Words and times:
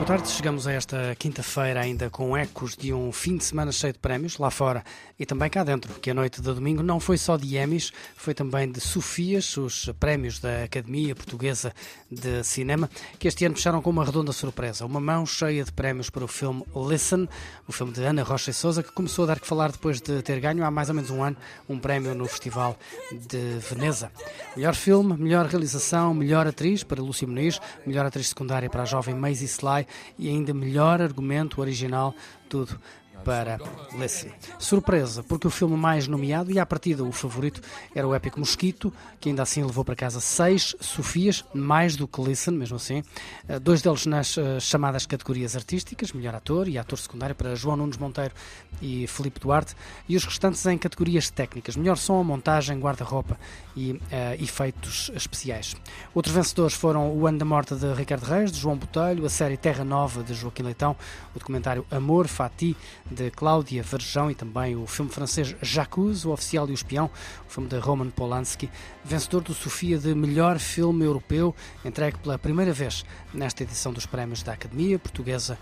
Boa 0.00 0.06
tarde, 0.06 0.30
chegamos 0.30 0.66
a 0.66 0.72
esta 0.72 1.14
quinta-feira 1.14 1.78
ainda 1.78 2.08
com 2.08 2.34
ecos 2.34 2.74
de 2.74 2.90
um 2.90 3.12
fim 3.12 3.36
de 3.36 3.44
semana 3.44 3.70
cheio 3.70 3.92
de 3.92 3.98
prémios 3.98 4.38
lá 4.38 4.50
fora 4.50 4.82
e 5.18 5.26
também 5.26 5.50
cá 5.50 5.62
dentro, 5.62 5.92
que 6.00 6.10
a 6.10 6.14
noite 6.14 6.40
de 6.40 6.54
domingo 6.54 6.82
não 6.82 6.98
foi 6.98 7.18
só 7.18 7.36
de 7.36 7.58
Emmys, 7.58 7.92
foi 8.16 8.32
também 8.32 8.72
de 8.72 8.80
Sofias, 8.80 9.54
os 9.58 9.90
prémios 10.00 10.40
da 10.40 10.64
Academia 10.64 11.14
Portuguesa 11.14 11.74
de 12.10 12.42
Cinema, 12.42 12.88
que 13.18 13.28
este 13.28 13.44
ano 13.44 13.54
fecharam 13.54 13.82
com 13.82 13.90
uma 13.90 14.02
redonda 14.02 14.32
surpresa, 14.32 14.86
uma 14.86 15.00
mão 15.00 15.26
cheia 15.26 15.62
de 15.62 15.70
prémios 15.70 16.08
para 16.08 16.24
o 16.24 16.28
filme 16.28 16.64
Listen, 16.74 17.28
o 17.68 17.72
filme 17.72 17.92
de 17.92 18.02
Ana 18.02 18.22
Rocha 18.22 18.50
e 18.50 18.54
Souza, 18.54 18.82
que 18.82 18.92
começou 18.92 19.24
a 19.24 19.26
dar 19.26 19.38
que 19.38 19.46
falar 19.46 19.70
depois 19.70 20.00
de 20.00 20.22
ter 20.22 20.40
ganho 20.40 20.64
há 20.64 20.70
mais 20.70 20.88
ou 20.88 20.94
menos 20.94 21.10
um 21.10 21.22
ano 21.22 21.36
um 21.68 21.78
prémio 21.78 22.14
no 22.14 22.26
Festival 22.26 22.74
de 23.12 23.58
Veneza. 23.68 24.10
Melhor 24.56 24.74
filme, 24.74 25.14
melhor 25.18 25.44
realização, 25.44 26.14
melhor 26.14 26.46
atriz 26.46 26.82
para 26.82 27.02
Lúcia 27.02 27.28
Muniz, 27.28 27.60
melhor 27.84 28.06
atriz 28.06 28.30
secundária 28.30 28.70
para 28.70 28.84
a 28.84 28.86
jovem 28.86 29.14
Maisie 29.14 29.46
Sly 29.46 29.89
e 30.18 30.28
ainda 30.28 30.52
melhor 30.54 31.00
argumento 31.00 31.60
original, 31.60 32.14
tudo 32.48 32.78
para 33.24 33.58
Listen. 33.98 34.32
Surpresa, 34.58 35.22
porque 35.22 35.46
o 35.46 35.50
filme 35.50 35.76
mais 35.76 36.08
nomeado 36.08 36.50
e 36.50 36.58
à 36.58 36.64
partida 36.64 37.04
o 37.04 37.12
favorito 37.12 37.60
era 37.94 38.06
o 38.06 38.14
épico 38.14 38.40
Mosquito, 38.40 38.92
que 39.20 39.28
ainda 39.28 39.42
assim 39.42 39.62
levou 39.62 39.84
para 39.84 39.94
casa 39.94 40.20
seis 40.20 40.74
Sofias, 40.80 41.44
mais 41.52 41.96
do 41.96 42.08
que 42.08 42.20
Listen, 42.22 42.54
mesmo 42.54 42.76
assim. 42.76 43.02
Eh, 43.48 43.58
Dois 43.58 43.82
deles 43.82 44.06
nas 44.06 44.38
eh, 44.38 44.58
chamadas 44.58 45.06
categorias 45.06 45.54
artísticas, 45.54 46.12
melhor 46.12 46.34
ator 46.34 46.68
e 46.68 46.78
ator 46.78 46.98
secundário 46.98 47.34
para 47.34 47.54
João 47.54 47.76
Nunes 47.76 47.98
Monteiro 47.98 48.34
e 48.80 49.06
Filipe 49.06 49.40
Duarte, 49.40 49.74
e 50.08 50.16
os 50.16 50.24
restantes 50.24 50.64
em 50.66 50.78
categorias 50.78 51.30
técnicas, 51.30 51.76
melhor 51.76 51.96
som, 51.96 52.22
montagem, 52.22 52.78
guarda-roupa 52.78 53.38
e 53.76 54.00
eh, 54.10 54.36
efeitos 54.40 55.10
especiais. 55.14 55.76
Outros 56.14 56.34
vencedores 56.34 56.74
foram 56.74 57.12
o 57.12 57.26
Ano 57.26 57.38
da 57.38 57.44
Morte 57.44 57.74
de 57.74 57.92
Ricardo 57.92 58.24
Reis, 58.24 58.50
de 58.50 58.58
João 58.58 58.76
Botelho, 58.76 59.24
a 59.26 59.28
série 59.30 59.56
Terra 59.56 59.84
Nova 59.84 60.22
de 60.22 60.34
Joaquim 60.34 60.62
Leitão, 60.62 60.96
o 61.34 61.38
documentário 61.38 61.84
Amor, 61.90 62.26
Fati, 62.26 62.76
de 63.10 63.30
Cláudia 63.30 63.82
Verjão 63.82 64.30
e 64.30 64.34
também 64.34 64.76
o 64.76 64.86
filme 64.86 65.10
francês 65.10 65.54
Jacuzzi, 65.60 66.26
o 66.26 66.32
Oficial 66.32 66.68
e 66.68 66.72
o 66.72 66.74
Espião, 66.74 67.10
o 67.48 67.50
filme 67.50 67.68
de 67.68 67.78
Roman 67.78 68.10
Polanski, 68.10 68.70
vencedor 69.04 69.42
do 69.42 69.54
Sofia 69.54 69.98
de 69.98 70.14
melhor 70.14 70.58
filme 70.58 71.04
europeu, 71.04 71.54
entregue 71.84 72.18
pela 72.18 72.38
primeira 72.38 72.72
vez 72.72 73.04
nesta 73.34 73.62
edição 73.62 73.92
dos 73.92 74.06
prémios 74.06 74.42
da 74.42 74.52
Academia 74.52 74.98
Portuguesa 74.98 75.58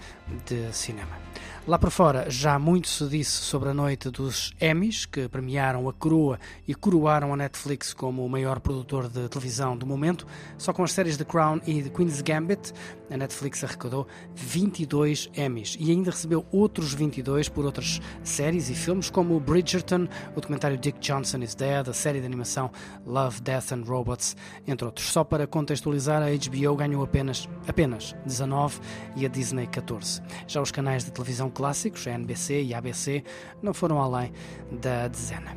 de 0.47 0.73
Cinema. 0.73 1.19
Lá 1.67 1.79
por 1.79 1.91
fora, 1.91 2.31
já 2.31 2.59
muito 2.59 2.89
se 2.89 3.07
disse 3.09 3.31
sobre 3.31 3.69
a 3.69 3.75
noite 3.75 4.09
dos 4.09 4.55
Emmys, 4.59 5.05
que 5.05 5.29
premiaram 5.29 5.87
a 5.87 5.93
coroa 5.93 6.41
e 6.67 6.75
coroaram 6.75 7.35
a 7.35 7.37
Netflix 7.37 7.93
como 7.93 8.25
o 8.25 8.29
maior 8.29 8.59
produtor 8.59 9.07
de 9.07 9.29
televisão 9.29 9.77
do 9.77 9.85
momento. 9.85 10.27
Só 10.57 10.73
com 10.73 10.83
as 10.83 10.93
séries 10.93 11.19
The 11.19 11.25
Crown 11.25 11.61
e 11.67 11.83
The 11.83 11.91
Queen's 11.91 12.23
Gambit, 12.23 12.73
a 13.11 13.17
Netflix 13.19 13.63
arrecadou 13.63 14.07
22 14.35 15.31
Emmys 15.37 15.77
e 15.79 15.91
ainda 15.91 16.11
recebeu 16.11 16.47
outros 16.51 16.95
22 16.95 17.38
por 17.47 17.67
outras 17.67 18.01
séries 18.25 18.71
e 18.71 18.75
filmes, 18.75 19.11
como 19.11 19.39
Bridgerton, 19.39 20.09
o 20.35 20.41
documentário 20.41 20.79
Dick 20.79 20.99
Johnson 20.99 21.39
is 21.39 21.55
Dead, 21.55 21.87
a 21.87 21.93
série 21.93 22.21
de 22.21 22.27
animação 22.27 22.71
Love, 23.07 23.43
Death 23.43 23.73
and 23.73 23.83
Robots, 23.87 24.35
entre 24.67 24.87
outros. 24.87 25.09
Só 25.09 25.23
para 25.23 25.47
contextualizar, 25.47 26.23
a 26.23 26.31
HBO 26.31 26.75
ganhou 26.75 27.05
apenas, 27.05 27.47
apenas 27.67 28.17
19 28.25 28.81
e 29.15 29.27
a 29.27 29.29
Disney 29.29 29.67
14. 29.67 30.23
Já 30.47 30.63
os 30.63 30.73
canais 30.73 31.05
de 31.05 31.11
televisão 31.11 31.51
clássicos, 31.51 32.07
a 32.07 32.13
NBC 32.13 32.63
e 32.63 32.73
a 32.73 32.79
ABC, 32.79 33.23
não 33.63 33.75
foram 33.75 34.01
além 34.01 34.33
da 34.73 35.09
dezena. 35.09 35.55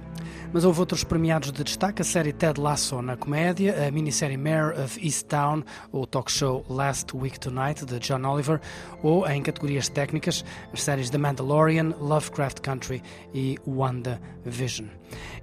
Mas 0.54 0.66
houve 0.66 0.82
outros 0.82 1.04
premiados 1.04 1.52
de 1.52 1.64
destaque: 1.64 2.02
a 2.02 2.06
série 2.06 2.34
Ted 2.34 2.60
Lasso 2.60 3.02
na 3.02 3.16
comédia, 3.16 3.88
a 3.88 3.92
minissérie 3.92 4.38
Mayor 4.38 4.78
of 4.80 5.00
Easttown, 5.04 5.64
o 5.92 6.06
talk 6.06 6.32
show 6.32 6.66
Last 6.70 7.16
Week 7.16 7.40
Tonight 7.40 7.86
de 7.86 8.00
John 8.00 8.26
Oliver, 8.26 8.60
ou, 9.02 9.28
em 9.28 9.42
categorias 9.42 9.88
técnicas, 9.88 10.44
as 10.74 10.84
séries 10.84 11.10
The 11.10 11.18
Mandalorian, 11.18 11.62
Lovecraft 11.80 12.60
Country 12.62 13.02
e 13.34 13.58
WandaVision. 13.66 14.88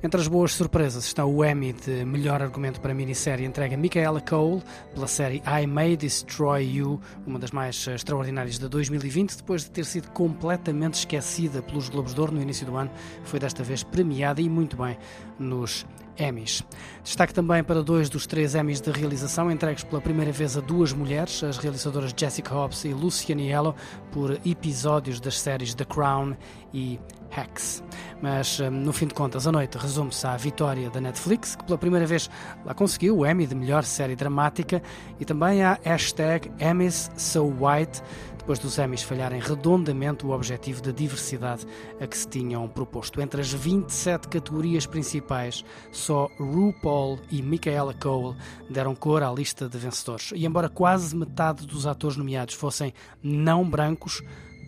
Entre 0.03 0.21
as 0.21 0.29
boas 0.29 0.53
surpresas 0.53 1.05
estão 1.05 1.35
o 1.35 1.45
Emmy 1.45 1.73
de 1.73 2.05
melhor 2.05 2.43
argumento 2.43 2.81
para 2.81 2.95
minissérie 2.95 3.47
entregue 3.47 3.75
a 3.75 3.79
Michaela 3.79 4.21
Cole 4.21 4.63
pela 4.95 5.07
série 5.07 5.43
I 5.47 5.67
May 5.67 5.97
Destroy 5.97 6.65
You, 6.77 7.01
uma 7.27 7.39
das 7.39 7.51
mais 7.51 7.87
extraordinárias 7.87 8.59
de 8.59 8.69
2020, 8.69 9.37
depois 9.37 9.65
de 9.65 9.71
ter 9.71 9.85
sido 9.85 10.11
completamente 10.11 10.95
esquecida 10.95 11.63
pelos 11.63 11.89
Globos 11.89 12.15
de 12.15 12.21
Ouro 12.21 12.33
no 12.33 12.43
início 12.43 12.67
do 12.67 12.77
ano, 12.77 12.91
foi 13.25 13.39
desta 13.39 13.63
vez 13.63 13.83
premiada 13.83 14.41
e 14.41 14.49
muito 14.49 14.77
bem 14.77 14.97
nos 15.39 15.87
Emmys. 16.19 16.63
Destaque 17.03 17.33
também 17.33 17.63
para 17.63 17.83
dois 17.83 18.09
dos 18.09 18.27
três 18.27 18.55
Emmys 18.55 18.81
de 18.81 18.91
realização 18.91 19.51
entregues 19.51 19.85
pela 19.85 20.01
primeira 20.01 20.33
vez 20.33 20.57
a 20.57 20.61
duas 20.61 20.93
mulheres, 20.93 21.43
as 21.43 21.59
realizadoras 21.59 22.15
Jessica 22.17 22.55
Hobbs 22.55 22.85
e 22.85 22.93
Lucy 22.93 23.33
Aniello, 23.33 23.75
por 24.11 24.39
episódios 24.45 25.21
das 25.21 25.39
séries 25.39 25.75
The 25.75 25.85
Crown 25.85 26.37
e 26.73 26.99
Hacks. 27.31 27.83
Mas, 28.21 28.59
hum, 28.61 28.71
no 28.71 28.93
fim 28.93 29.07
de 29.07 29.15
contas, 29.15 29.47
a 29.47 29.53
noite 29.53 29.79
resume-se 29.79 30.27
à 30.27 30.37
vitória 30.37 30.91
da 30.91 31.01
Netflix, 31.01 31.55
que 31.55 31.65
pela 31.65 31.79
primeira 31.79 32.07
vez 32.07 32.29
lá 32.65 32.75
conseguiu 32.75 33.19
o 33.19 33.27
Emmy 33.27 33.47
de 33.47 33.55
melhor 33.55 33.85
série 33.85 34.17
dramática 34.17 34.83
e 35.21 35.25
também 35.25 35.63
à 35.63 35.79
hashtag 35.83 36.51
Emmys 36.59 37.11
So 37.17 37.45
White, 37.45 38.03
depois 38.49 38.59
dos 38.59 38.79
Emmys 38.79 39.03
falharem 39.03 39.41
redondamente 39.41 40.25
o 40.25 40.31
objetivo 40.31 40.81
de 40.81 40.91
diversidade 40.91 41.67
a 42.01 42.07
que 42.07 42.17
se 42.17 42.27
tinham 42.27 42.67
proposto. 42.67 43.21
Entre 43.21 43.43
as 43.43 43.53
27 43.53 44.27
categorias 44.27 44.87
principais, 44.87 45.63
só 45.93 46.31
RuPaul 46.39 47.19
e 47.31 47.43
Michaela 47.43 47.93
Cole 47.93 48.35
deram 48.71 48.95
cor 48.95 49.23
à 49.23 49.31
lista 49.31 49.69
de 49.69 49.77
vencedores. 49.77 50.33
E 50.35 50.47
embora 50.47 50.71
quase 50.71 51.15
metade 51.15 51.67
dos 51.67 51.87
atores 51.87 52.17
nomeados 52.17 52.55
fossem 52.55 52.95
não 53.23 53.69
brancos, 53.69 54.23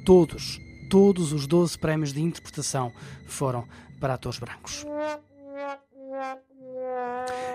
todos, 0.05 0.61
todos 0.91 1.33
os 1.33 1.47
12 1.47 1.79
prémios 1.79 2.13
de 2.13 2.21
interpretação 2.21 2.93
foram 3.27 3.65
para 4.01 4.15
atores 4.15 4.39
brancos. 4.41 4.85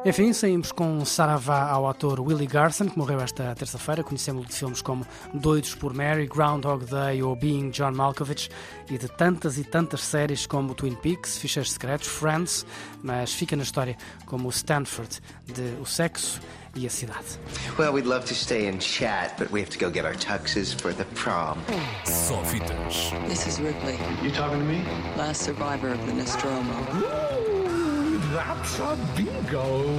Enfim, 0.07 0.31
saímos 0.33 0.71
com 0.71 0.85
um 0.99 1.03
saravá 1.03 1.67
ao 1.67 1.89
ator 1.89 2.19
Willie 2.19 2.45
Garson, 2.45 2.87
que 2.87 2.95
morreu 2.97 3.19
esta 3.19 3.55
terça-feira. 3.55 4.03
Conhecemos-lo 4.03 4.47
de 4.47 4.53
filmes 4.55 4.79
como 4.79 5.03
Doidos 5.33 5.73
por 5.73 5.95
Mary, 5.95 6.27
Groundhog 6.27 6.85
Day 6.85 7.23
ou 7.23 7.35
Being 7.35 7.71
John 7.71 7.93
Malkovich 7.93 8.47
e 8.87 8.99
de 8.99 9.07
tantas 9.07 9.57
e 9.57 9.63
tantas 9.63 10.01
séries 10.01 10.45
como 10.45 10.75
Twin 10.75 10.93
Peaks, 10.93 11.39
Ficheiros 11.39 11.71
Secretos, 11.71 12.07
Friends, 12.07 12.67
mas 13.01 13.33
fica 13.33 13.55
na 13.55 13.63
história 13.63 13.97
como 14.27 14.47
o 14.47 14.51
Stanford 14.51 15.19
de 15.47 15.75
O 15.81 15.85
Sexo 15.87 16.39
e 16.75 16.85
a 16.85 16.89
Cidade. 16.91 17.39
Well, 17.79 17.91
we'd 17.91 18.07
love 18.07 18.25
to 18.27 18.35
stay 18.35 18.69
and 18.69 18.77
chat, 18.77 19.33
but 19.39 19.51
we 19.51 19.59
have 19.61 19.71
to 19.75 19.79
go 19.83 19.91
get 19.91 20.05
our 20.05 20.15
tuxes 20.15 20.71
for 20.71 20.93
the 20.93 21.05
prom. 21.15 21.57
Só 22.05 22.43
fitas. 22.43 23.11
This 23.27 23.47
is 23.47 23.59
Ripley, 23.59 23.97
You 24.21 24.29
talking 24.31 24.59
to 24.59 24.65
me? 24.65 24.83
last 25.17 25.41
survivor 25.41 25.91
of 25.93 26.05
the 26.05 26.13
Nostromo. 26.13 26.73
Ooh, 26.93 28.19
that's 28.33 28.79
a 28.79 28.97
bingo. 29.15 29.94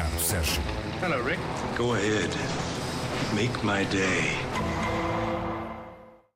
Com 0.00 0.06
Ricardo 0.06 0.18
Sérgio. 0.18 0.62
Hello, 1.02 1.22
Rick. 1.22 1.38
Go 1.76 1.94
ahead. 1.94 2.30
Make 3.34 3.62
my 3.62 3.84
day. 3.84 4.69